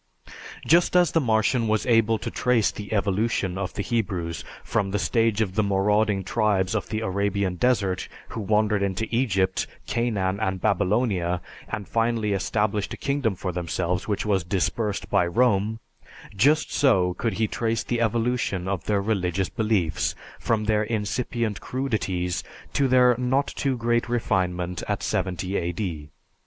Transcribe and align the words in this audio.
Just 0.65 0.95
as 0.95 1.11
the 1.11 1.21
Martian 1.21 1.67
was 1.67 1.85
able 1.85 2.17
to 2.17 2.31
trace 2.31 2.71
the 2.71 2.91
evolution 2.91 3.55
of 3.55 3.75
the 3.75 3.83
Hebrews 3.83 4.43
from 4.63 4.89
the 4.89 4.97
stage 4.97 5.41
of 5.41 5.53
the 5.53 5.61
marauding 5.61 6.23
tribes 6.23 6.73
of 6.73 6.89
the 6.89 7.01
Arabian 7.01 7.53
desert 7.53 8.07
who 8.29 8.41
wandered 8.41 8.81
into 8.81 9.05
Egypt, 9.11 9.67
Canaan, 9.85 10.39
and 10.39 10.59
Babylonia, 10.59 11.39
and 11.69 11.87
finally 11.87 12.33
established 12.33 12.95
a 12.95 12.97
kingdom 12.97 13.35
for 13.35 13.51
themselves 13.51 14.07
which 14.07 14.25
was 14.25 14.43
dispersed 14.43 15.07
by 15.11 15.27
Rome; 15.27 15.79
just 16.35 16.71
so 16.73 17.13
could 17.13 17.33
he 17.33 17.45
trace 17.47 17.83
the 17.83 18.01
evolution 18.01 18.67
of 18.67 18.85
their 18.85 19.03
religious 19.03 19.49
beliefs 19.49 20.15
from 20.39 20.63
their 20.63 20.81
incipient 20.81 21.61
crudities 21.61 22.43
to 22.73 22.87
their 22.87 23.13
not 23.19 23.45
too 23.45 23.77
great 23.77 24.09
refinement 24.09 24.81
at 24.87 25.03
70 25.03 25.57
A.D. 25.57 26.09